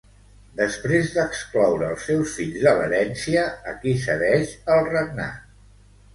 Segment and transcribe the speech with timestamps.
[0.59, 5.55] Després d'excloure els seus fills de l'herència, a qui cedeix el regnat?